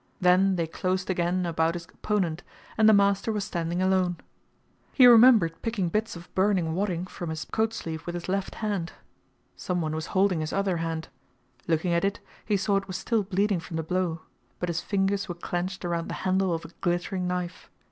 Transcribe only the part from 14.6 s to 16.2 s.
his fingers were clenched around the